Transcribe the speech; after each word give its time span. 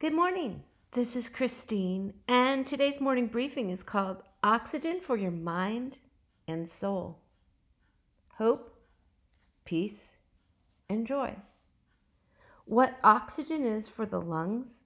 Good 0.00 0.14
morning. 0.14 0.62
This 0.92 1.14
is 1.14 1.28
Christine, 1.28 2.14
and 2.26 2.64
today's 2.64 3.02
morning 3.02 3.26
briefing 3.26 3.68
is 3.68 3.82
called 3.82 4.22
Oxygen 4.42 4.98
for 4.98 5.14
Your 5.14 5.30
Mind 5.30 5.98
and 6.48 6.66
Soul. 6.66 7.18
Hope, 8.38 8.74
peace, 9.66 10.12
and 10.88 11.06
joy. 11.06 11.36
What 12.64 12.96
oxygen 13.04 13.62
is 13.62 13.90
for 13.90 14.06
the 14.06 14.22
lungs, 14.22 14.84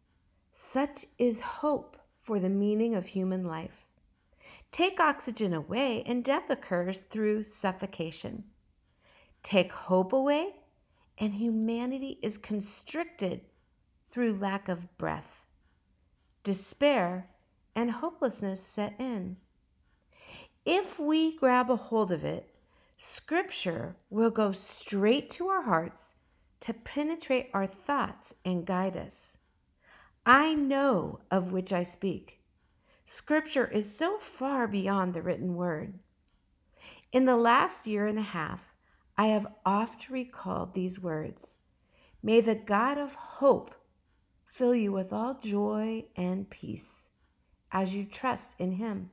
such 0.53 1.07
is 1.17 1.39
hope 1.39 1.97
for 2.25 2.41
the 2.41 2.49
meaning 2.49 2.97
of 2.97 3.07
human 3.07 3.45
life. 3.45 3.87
Take 4.73 4.99
oxygen 4.99 5.55
away, 5.55 6.03
and 6.07 6.25
death 6.25 6.51
occurs 6.51 6.99
through 6.99 7.45
suffocation. 7.45 8.43
Take 9.45 9.71
hope 9.71 10.13
away, 10.13 10.57
and 11.19 11.35
humanity 11.35 12.19
is 12.21 12.37
constricted 12.37 13.43
through 14.15 14.39
lack 14.39 14.69
of 14.69 14.97
breath. 14.97 15.45
Despair 16.45 17.31
and 17.75 17.91
hopelessness 17.91 18.65
set 18.65 18.95
in. 18.97 19.37
If 20.65 21.01
we 21.01 21.37
grab 21.37 21.69
a 21.69 21.75
hold 21.75 22.13
of 22.13 22.25
it, 22.25 22.49
Scripture 22.97 23.97
will 24.11 24.31
go 24.31 24.53
straight 24.53 25.31
to 25.31 25.49
our 25.49 25.63
hearts 25.63 26.15
to 26.61 26.73
penetrate 26.73 27.51
our 27.53 27.67
thoughts 27.67 28.35
and 28.45 28.65
guide 28.65 28.97
us. 28.97 29.39
I 30.25 30.55
know 30.55 31.19
of 31.29 31.51
which 31.51 31.73
I 31.73 31.83
speak. 31.83 32.39
Scripture 33.05 33.67
is 33.67 33.99
so 33.99 34.19
far 34.19 34.69
beyond 34.69 35.13
the 35.13 35.23
written 35.23 35.57
word. 35.57 35.99
In 37.13 37.25
the 37.25 37.37
last 37.37 37.89
year 37.89 38.07
and 38.07 38.21
a 38.21 38.23
half, 38.23 38.61
I 39.19 39.27
have 39.27 39.49
oft 39.67 40.09
recalled 40.09 40.73
these 40.73 41.01
words 41.01 41.57
May 42.23 42.41
the 42.41 42.55
God 42.55 42.97
of 42.97 43.15
hope 43.15 43.74
fill 44.55 44.75
you 44.75 44.93
with 44.93 45.13
all 45.13 45.35
joy 45.43 46.05
and 46.15 46.49
peace 46.49 47.09
as 47.73 47.93
you 47.93 48.05
trust 48.05 48.55
in 48.57 48.71
Him, 48.73 49.11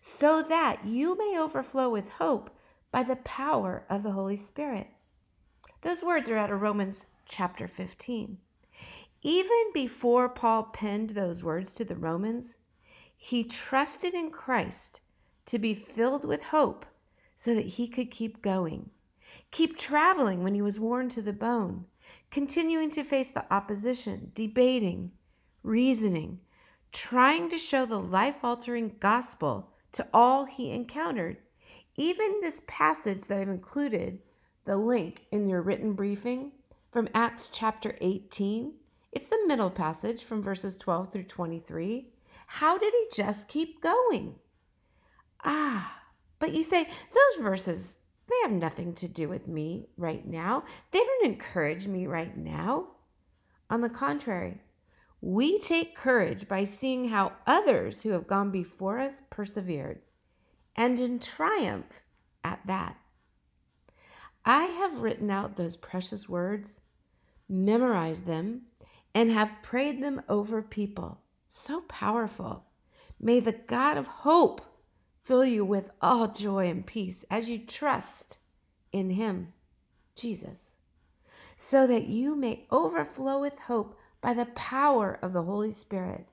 so 0.00 0.42
that 0.42 0.86
you 0.86 1.14
may 1.18 1.38
overflow 1.38 1.90
with 1.90 2.08
hope 2.08 2.48
by 2.90 3.02
the 3.02 3.16
power 3.16 3.84
of 3.90 4.02
the 4.02 4.12
Holy 4.12 4.36
Spirit. 4.36 4.86
Those 5.82 6.02
words 6.02 6.30
are 6.30 6.38
out 6.38 6.50
of 6.50 6.62
Romans 6.62 7.06
chapter 7.26 7.68
15. 7.68 8.38
Even 9.20 9.64
before 9.74 10.30
Paul 10.30 10.62
penned 10.72 11.10
those 11.10 11.44
words 11.44 11.74
to 11.74 11.84
the 11.84 11.94
Romans, 11.94 12.56
he 13.14 13.44
trusted 13.44 14.14
in 14.14 14.30
Christ 14.30 15.00
to 15.44 15.58
be 15.58 15.74
filled 15.74 16.24
with 16.24 16.42
hope 16.42 16.86
so 17.34 17.54
that 17.54 17.66
he 17.66 17.86
could 17.86 18.10
keep 18.10 18.40
going, 18.40 18.88
keep 19.50 19.76
traveling 19.76 20.42
when 20.42 20.54
he 20.54 20.62
was 20.62 20.80
worn 20.80 21.10
to 21.10 21.20
the 21.20 21.34
bone, 21.34 21.84
continuing 22.30 22.90
to 22.90 23.04
face 23.04 23.30
the 23.30 23.44
opposition, 23.52 24.32
debating, 24.34 25.12
reasoning, 25.62 26.40
trying 26.92 27.48
to 27.50 27.58
show 27.58 27.86
the 27.86 27.98
life 27.98 28.36
altering 28.42 28.96
gospel 29.00 29.72
to 29.92 30.06
all 30.12 30.44
he 30.44 30.70
encountered. 30.70 31.38
Even 31.96 32.40
this 32.40 32.62
passage 32.66 33.22
that 33.22 33.38
I've 33.38 33.48
included, 33.48 34.20
the 34.64 34.76
link 34.76 35.26
in 35.30 35.48
your 35.48 35.62
written 35.62 35.94
briefing 35.94 36.52
from 36.92 37.08
Acts 37.14 37.50
chapter 37.52 37.96
18, 38.00 38.74
it's 39.12 39.28
the 39.28 39.44
middle 39.46 39.70
passage 39.70 40.24
from 40.24 40.42
verses 40.42 40.76
12 40.76 41.12
through 41.12 41.24
23. 41.24 42.08
How 42.46 42.76
did 42.76 42.92
he 42.92 43.06
just 43.14 43.48
keep 43.48 43.80
going? 43.80 44.34
Ah, 45.44 46.02
but 46.38 46.52
you 46.52 46.62
say 46.62 46.84
those 46.84 47.42
verses 47.42 47.96
they 48.36 48.48
have 48.48 48.60
nothing 48.60 48.94
to 48.94 49.08
do 49.08 49.28
with 49.28 49.48
me 49.48 49.88
right 49.96 50.26
now. 50.26 50.64
They 50.90 50.98
don't 50.98 51.26
encourage 51.26 51.86
me 51.86 52.06
right 52.06 52.36
now. 52.36 52.88
On 53.70 53.80
the 53.80 53.88
contrary, 53.88 54.60
we 55.20 55.58
take 55.58 55.96
courage 55.96 56.46
by 56.46 56.64
seeing 56.64 57.08
how 57.08 57.32
others 57.46 58.02
who 58.02 58.10
have 58.10 58.26
gone 58.26 58.50
before 58.50 58.98
us 58.98 59.22
persevered, 59.30 60.00
and 60.76 61.00
in 61.00 61.18
triumph 61.18 62.04
at 62.44 62.60
that. 62.66 62.96
I 64.44 64.64
have 64.64 64.98
written 64.98 65.30
out 65.30 65.56
those 65.56 65.76
precious 65.76 66.28
words, 66.28 66.82
memorized 67.48 68.26
them, 68.26 68.62
and 69.14 69.32
have 69.32 69.62
prayed 69.62 70.02
them 70.02 70.22
over 70.28 70.62
people. 70.62 71.22
So 71.48 71.80
powerful. 71.82 72.66
May 73.18 73.40
the 73.40 73.52
God 73.52 73.96
of 73.96 74.06
hope 74.06 74.60
fill 75.26 75.44
you 75.44 75.64
with 75.64 75.90
all 76.00 76.28
joy 76.28 76.68
and 76.68 76.86
peace 76.86 77.24
as 77.28 77.48
you 77.48 77.58
trust 77.58 78.38
in 78.92 79.10
Him, 79.10 79.52
Jesus, 80.14 80.76
so 81.56 81.84
that 81.88 82.06
you 82.06 82.36
may 82.36 82.64
overflow 82.70 83.40
with 83.40 83.58
hope 83.58 83.98
by 84.20 84.32
the 84.32 84.46
power 84.46 85.18
of 85.20 85.32
the 85.32 85.42
Holy 85.42 85.72
Spirit. 85.72 86.28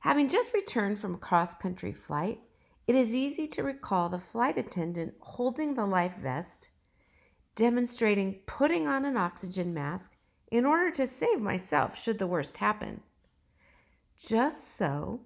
Having 0.00 0.30
just 0.30 0.54
returned 0.54 0.98
from 0.98 1.14
a 1.14 1.18
cross 1.18 1.54
country 1.54 1.92
flight, 1.92 2.40
it 2.86 2.94
is 2.94 3.14
easy 3.14 3.46
to 3.48 3.62
recall 3.62 4.08
the 4.08 4.18
flight 4.18 4.56
attendant 4.56 5.12
holding 5.20 5.74
the 5.74 5.86
life 5.86 6.16
vest, 6.16 6.70
demonstrating 7.54 8.40
putting 8.46 8.88
on 8.88 9.04
an 9.04 9.18
oxygen 9.18 9.74
mask 9.74 10.16
in 10.50 10.64
order 10.64 10.90
to 10.90 11.06
save 11.06 11.40
myself 11.40 11.96
should 11.96 12.18
the 12.18 12.26
worst 12.26 12.56
happen. 12.56 13.02
Just 14.18 14.76
so, 14.76 15.20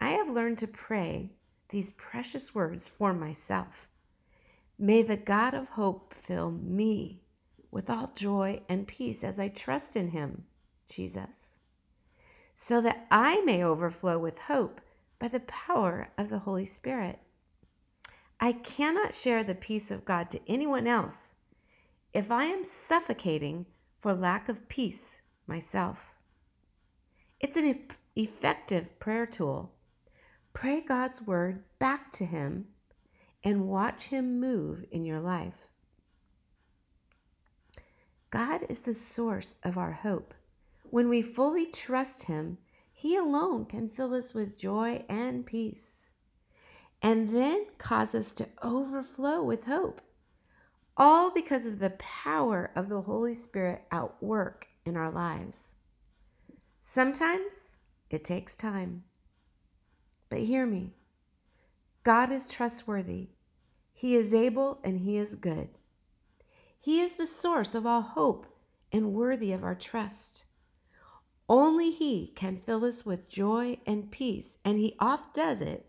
I 0.00 0.10
have 0.12 0.28
learned 0.30 0.58
to 0.58 0.66
pray 0.66 1.30
these 1.68 1.90
precious 1.92 2.54
words 2.54 2.88
for 2.88 3.12
myself. 3.12 3.86
May 4.78 5.02
the 5.02 5.16
God 5.16 5.52
of 5.52 5.68
hope 5.68 6.14
fill 6.14 6.50
me 6.50 7.20
with 7.70 7.90
all 7.90 8.12
joy 8.14 8.62
and 8.68 8.88
peace 8.88 9.22
as 9.22 9.38
I 9.38 9.48
trust 9.48 9.96
in 9.96 10.08
him, 10.08 10.44
Jesus, 10.88 11.58
so 12.54 12.80
that 12.80 13.06
I 13.10 13.42
may 13.42 13.62
overflow 13.62 14.18
with 14.18 14.38
hope 14.38 14.80
by 15.18 15.28
the 15.28 15.40
power 15.40 16.08
of 16.16 16.30
the 16.30 16.40
Holy 16.40 16.66
Spirit. 16.66 17.18
I 18.40 18.52
cannot 18.52 19.14
share 19.14 19.44
the 19.44 19.54
peace 19.54 19.90
of 19.90 20.06
God 20.06 20.30
to 20.30 20.40
anyone 20.48 20.86
else 20.86 21.34
if 22.14 22.30
I 22.30 22.44
am 22.44 22.64
suffocating 22.64 23.66
for 24.00 24.14
lack 24.14 24.48
of 24.48 24.68
peace 24.68 25.20
myself. 25.46 26.14
It's 27.38 27.56
an 27.56 27.86
effective 28.16 28.98
prayer 28.98 29.26
tool 29.26 29.72
Pray 30.52 30.80
God's 30.80 31.22
word 31.22 31.62
back 31.78 32.12
to 32.12 32.24
Him 32.24 32.66
and 33.42 33.68
watch 33.68 34.04
Him 34.04 34.40
move 34.40 34.84
in 34.90 35.04
your 35.04 35.20
life. 35.20 35.66
God 38.30 38.64
is 38.68 38.80
the 38.80 38.94
source 38.94 39.56
of 39.62 39.78
our 39.78 39.92
hope. 39.92 40.34
When 40.84 41.08
we 41.08 41.22
fully 41.22 41.66
trust 41.66 42.24
Him, 42.24 42.58
He 42.92 43.16
alone 43.16 43.64
can 43.64 43.88
fill 43.88 44.14
us 44.14 44.34
with 44.34 44.58
joy 44.58 45.04
and 45.08 45.46
peace, 45.46 46.10
and 47.02 47.34
then 47.34 47.66
cause 47.78 48.14
us 48.14 48.32
to 48.34 48.48
overflow 48.62 49.42
with 49.42 49.64
hope, 49.64 50.00
all 50.96 51.30
because 51.30 51.66
of 51.66 51.78
the 51.78 51.90
power 51.90 52.70
of 52.76 52.88
the 52.88 53.00
Holy 53.00 53.34
Spirit 53.34 53.82
at 53.90 54.22
work 54.22 54.66
in 54.84 54.96
our 54.96 55.10
lives. 55.10 55.74
Sometimes 56.80 57.52
it 58.10 58.24
takes 58.24 58.54
time. 58.54 59.04
But 60.30 60.38
hear 60.38 60.64
me 60.64 60.94
God 62.02 62.30
is 62.30 62.48
trustworthy, 62.48 63.28
He 63.92 64.14
is 64.14 64.32
able, 64.32 64.78
and 64.82 65.00
He 65.00 65.18
is 65.18 65.34
good. 65.34 65.68
He 66.80 67.00
is 67.00 67.14
the 67.14 67.26
source 67.26 67.74
of 67.74 67.84
all 67.84 68.00
hope 68.00 68.46
and 68.90 69.12
worthy 69.12 69.52
of 69.52 69.62
our 69.62 69.74
trust. 69.74 70.46
Only 71.48 71.90
He 71.90 72.32
can 72.34 72.56
fill 72.56 72.84
us 72.86 73.04
with 73.04 73.28
joy 73.28 73.78
and 73.84 74.10
peace, 74.10 74.56
and 74.64 74.78
He 74.78 74.96
oft 74.98 75.34
does 75.34 75.60
it 75.60 75.84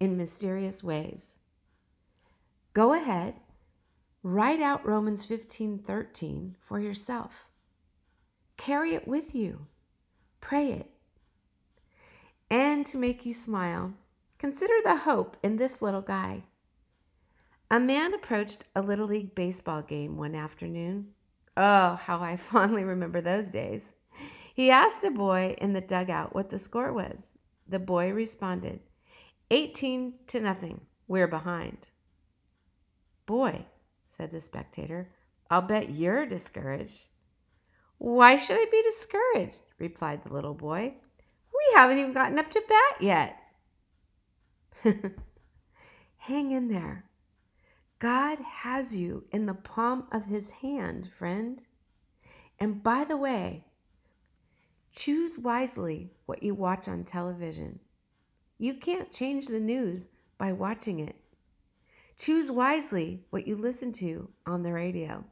in 0.00 0.18
mysterious 0.18 0.82
ways. 0.84 1.38
Go 2.72 2.92
ahead, 2.92 3.36
write 4.24 4.60
out 4.60 4.84
Romans 4.84 5.24
15 5.24 5.78
13 5.78 6.56
for 6.60 6.80
yourself. 6.80 7.46
Carry 8.56 8.94
it 8.94 9.06
with 9.06 9.34
you, 9.34 9.66
pray 10.40 10.72
it, 10.72 10.90
and 12.54 12.86
to 12.86 12.96
make 12.96 13.26
you 13.26 13.34
smile, 13.34 13.92
consider 14.38 14.74
the 14.84 14.94
hope 14.94 15.36
in 15.42 15.56
this 15.56 15.82
little 15.82 16.00
guy. 16.00 16.44
A 17.68 17.80
man 17.80 18.14
approached 18.14 18.64
a 18.76 18.80
Little 18.80 19.08
League 19.08 19.34
baseball 19.34 19.82
game 19.82 20.16
one 20.16 20.36
afternoon. 20.36 21.08
Oh, 21.56 21.96
how 21.96 22.20
I 22.20 22.36
fondly 22.52 22.84
remember 22.84 23.20
those 23.20 23.48
days. 23.48 23.94
He 24.54 24.70
asked 24.70 25.02
a 25.02 25.10
boy 25.10 25.56
in 25.60 25.72
the 25.72 25.80
dugout 25.80 26.32
what 26.32 26.50
the 26.50 26.60
score 26.60 26.92
was. 26.92 27.26
The 27.66 27.80
boy 27.80 28.12
responded, 28.12 28.78
18 29.50 30.14
to 30.28 30.38
nothing. 30.38 30.82
We're 31.08 31.26
behind. 31.26 31.88
Boy, 33.26 33.66
said 34.16 34.30
the 34.30 34.40
spectator, 34.40 35.10
I'll 35.50 35.62
bet 35.62 35.90
you're 35.90 36.24
discouraged. 36.24 37.08
Why 37.98 38.36
should 38.36 38.58
I 38.60 38.66
be 38.70 38.80
discouraged? 38.82 39.62
replied 39.80 40.22
the 40.22 40.32
little 40.32 40.54
boy. 40.54 40.94
We 41.68 41.74
haven't 41.76 41.98
even 41.98 42.12
gotten 42.12 42.38
up 42.38 42.50
to 42.50 42.62
bat 42.68 43.00
yet. 43.00 43.36
Hang 46.16 46.50
in 46.50 46.68
there. 46.68 47.04
God 47.98 48.38
has 48.40 48.94
you 48.94 49.24
in 49.30 49.46
the 49.46 49.54
palm 49.54 50.06
of 50.12 50.26
his 50.26 50.50
hand, 50.50 51.10
friend. 51.10 51.62
And 52.58 52.82
by 52.82 53.04
the 53.04 53.16
way, 53.16 53.64
choose 54.92 55.38
wisely 55.38 56.12
what 56.26 56.42
you 56.42 56.54
watch 56.54 56.88
on 56.88 57.04
television. 57.04 57.80
You 58.58 58.74
can't 58.74 59.12
change 59.12 59.46
the 59.46 59.60
news 59.60 60.08
by 60.38 60.52
watching 60.52 61.00
it. 61.00 61.16
Choose 62.18 62.50
wisely 62.50 63.24
what 63.30 63.46
you 63.46 63.56
listen 63.56 63.92
to 63.94 64.28
on 64.46 64.62
the 64.62 64.72
radio. 64.72 65.24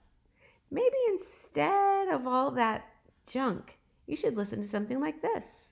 Maybe 0.71 0.97
instead 1.11 2.09
of 2.09 2.27
all 2.27 2.51
that 2.53 2.89
junk, 3.27 3.79
you 4.07 4.17
should 4.17 4.37
listen 4.37 4.61
to 4.63 4.69
something 4.69 5.01
like 5.01 5.23
this. 5.23 5.72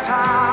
time. 0.00 0.49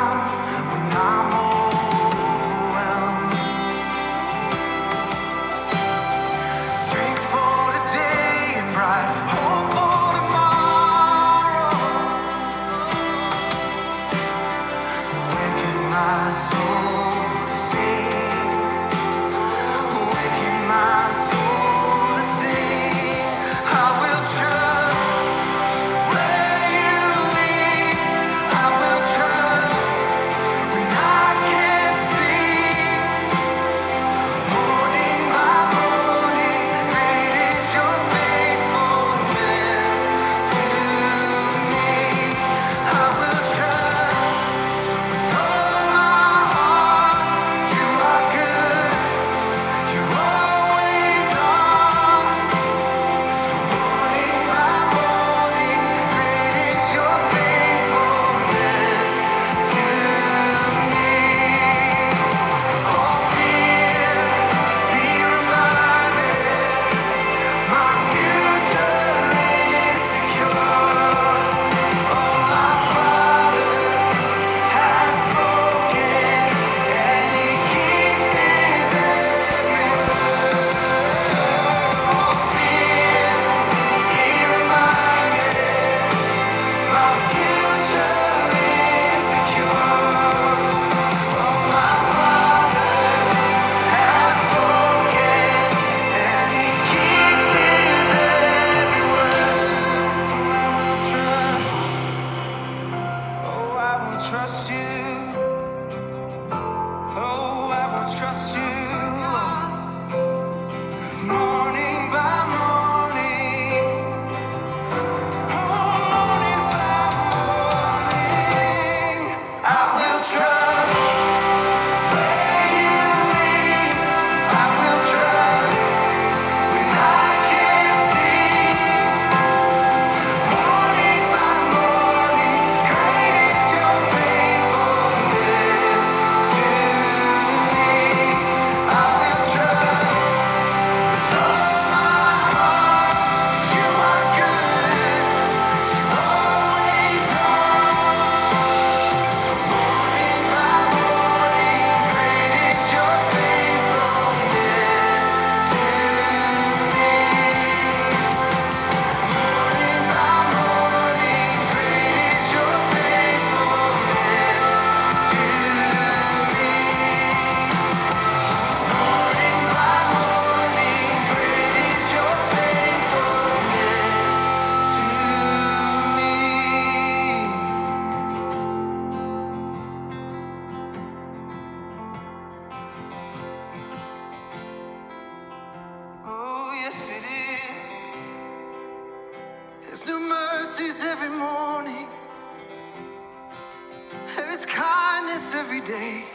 Day. 195.88 196.26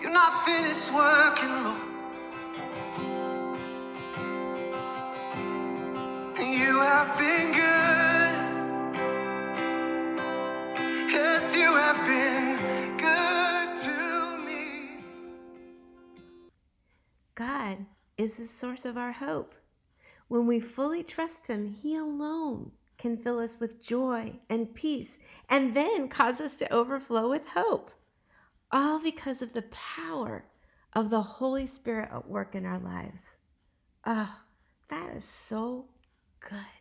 You're 0.00 0.12
not 0.12 0.44
finished 0.44 0.94
working, 0.94 1.50
Lord. 1.64 1.80
And 6.38 6.54
you 6.54 6.80
have 6.80 7.18
been 7.18 7.50
good. 7.52 8.30
Yes, 11.10 11.56
you 11.56 11.74
have 11.74 12.00
been 12.06 12.56
good 12.98 13.68
to 13.84 13.94
me. 14.46 15.02
God 17.34 17.78
is 18.16 18.34
the 18.34 18.46
source 18.46 18.84
of 18.84 18.96
our 18.96 19.12
hope. 19.12 19.56
When 20.28 20.46
we 20.46 20.60
fully 20.60 21.02
trust 21.02 21.48
Him, 21.48 21.66
He 21.66 21.96
alone 21.96 22.70
can 23.00 23.16
fill 23.16 23.38
us 23.38 23.56
with 23.58 23.82
joy 23.82 24.34
and 24.48 24.74
peace 24.74 25.18
and 25.48 25.74
then 25.74 26.06
cause 26.06 26.40
us 26.40 26.58
to 26.58 26.72
overflow 26.72 27.30
with 27.30 27.48
hope. 27.48 27.90
All 28.70 29.00
because 29.00 29.40
of 29.40 29.54
the 29.54 29.62
power 29.62 30.44
of 30.92 31.08
the 31.08 31.22
Holy 31.22 31.66
Spirit 31.66 32.10
at 32.12 32.28
work 32.28 32.54
in 32.54 32.66
our 32.66 32.78
lives. 32.78 33.22
Ah, 34.04 34.42
that 34.90 35.16
is 35.16 35.24
so 35.24 35.86
good. 36.40 36.79